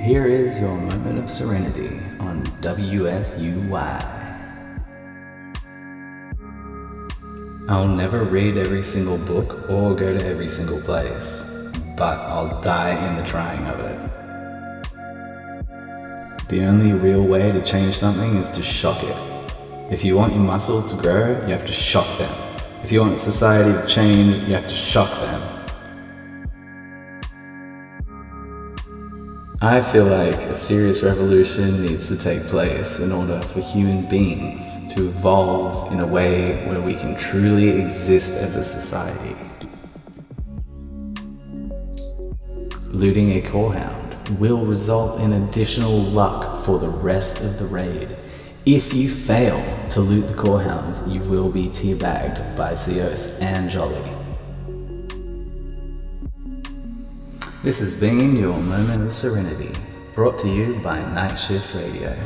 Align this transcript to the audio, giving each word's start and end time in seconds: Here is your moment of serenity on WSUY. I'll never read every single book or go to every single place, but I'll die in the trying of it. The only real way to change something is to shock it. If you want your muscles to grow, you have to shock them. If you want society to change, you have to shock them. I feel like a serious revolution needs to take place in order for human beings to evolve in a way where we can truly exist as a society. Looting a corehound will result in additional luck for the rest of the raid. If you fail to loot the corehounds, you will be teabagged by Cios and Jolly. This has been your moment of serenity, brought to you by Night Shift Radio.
Here 0.00 0.24
is 0.24 0.58
your 0.58 0.74
moment 0.78 1.18
of 1.18 1.28
serenity 1.28 2.00
on 2.20 2.42
WSUY. 2.62 3.70
I'll 7.68 7.86
never 7.86 8.24
read 8.24 8.56
every 8.56 8.82
single 8.82 9.18
book 9.18 9.68
or 9.68 9.94
go 9.94 10.16
to 10.16 10.24
every 10.24 10.48
single 10.48 10.80
place, 10.80 11.44
but 11.98 12.18
I'll 12.18 12.62
die 12.62 12.96
in 13.08 13.16
the 13.16 13.24
trying 13.24 13.62
of 13.66 13.78
it. 13.80 13.98
The 16.48 16.64
only 16.64 16.92
real 16.92 17.22
way 17.22 17.52
to 17.52 17.60
change 17.60 17.94
something 17.94 18.36
is 18.36 18.48
to 18.56 18.62
shock 18.62 19.02
it. 19.02 19.16
If 19.92 20.02
you 20.02 20.16
want 20.16 20.32
your 20.32 20.42
muscles 20.42 20.90
to 20.94 21.00
grow, 21.00 21.38
you 21.42 21.52
have 21.52 21.66
to 21.66 21.72
shock 21.72 22.08
them. 22.16 22.34
If 22.82 22.90
you 22.90 23.02
want 23.02 23.18
society 23.18 23.78
to 23.78 23.86
change, 23.86 24.48
you 24.48 24.54
have 24.54 24.66
to 24.66 24.74
shock 24.74 25.10
them. 25.20 25.59
I 29.62 29.82
feel 29.82 30.06
like 30.06 30.40
a 30.40 30.54
serious 30.54 31.02
revolution 31.02 31.84
needs 31.84 32.08
to 32.08 32.16
take 32.16 32.46
place 32.46 32.98
in 32.98 33.12
order 33.12 33.42
for 33.42 33.60
human 33.60 34.08
beings 34.08 34.78
to 34.94 35.06
evolve 35.06 35.92
in 35.92 36.00
a 36.00 36.06
way 36.06 36.66
where 36.66 36.80
we 36.80 36.94
can 36.94 37.14
truly 37.14 37.68
exist 37.68 38.32
as 38.32 38.56
a 38.56 38.64
society. 38.64 39.36
Looting 42.86 43.32
a 43.32 43.42
corehound 43.42 44.38
will 44.38 44.64
result 44.64 45.20
in 45.20 45.34
additional 45.34 45.94
luck 46.04 46.64
for 46.64 46.78
the 46.78 46.88
rest 46.88 47.42
of 47.42 47.58
the 47.58 47.66
raid. 47.66 48.16
If 48.64 48.94
you 48.94 49.10
fail 49.10 49.62
to 49.90 50.00
loot 50.00 50.26
the 50.26 50.42
corehounds, 50.42 51.06
you 51.06 51.20
will 51.28 51.50
be 51.50 51.68
teabagged 51.68 52.56
by 52.56 52.72
Cios 52.72 53.38
and 53.42 53.68
Jolly. 53.68 54.19
This 57.62 57.80
has 57.80 57.94
been 57.94 58.36
your 58.36 58.56
moment 58.56 59.02
of 59.02 59.12
serenity, 59.12 59.76
brought 60.14 60.38
to 60.38 60.48
you 60.48 60.80
by 60.82 60.98
Night 61.12 61.36
Shift 61.36 61.74
Radio. 61.74 62.16